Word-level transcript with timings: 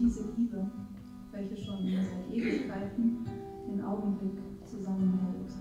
diese 0.00 0.32
Liebe, 0.36 0.70
welche 1.30 1.56
schon 1.56 1.86
seit 1.86 2.34
Ewigkeiten 2.34 3.24
den 3.68 3.84
Augenblick 3.84 4.40
zusammenhält. 4.64 5.52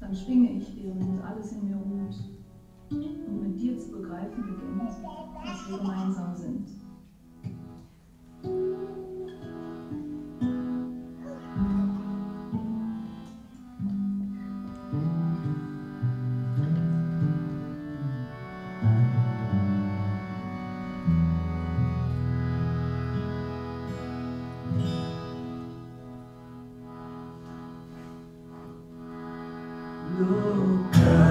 Dann 0.00 0.14
schwinge 0.14 0.52
ich, 0.52 0.76
während 0.76 1.22
alles 1.24 1.52
in 1.52 1.68
mir 1.68 1.76
ruht 1.76 2.16
und 2.90 3.42
mit 3.42 3.60
dir 3.60 3.78
zu 3.78 3.92
begreifen 3.92 4.42
beginnt, 4.42 4.82
was 5.44 5.70
wir 5.70 5.78
gemeinsam 5.78 6.34
sind. 6.34 6.68
look 30.18 30.96
up. 30.96 31.27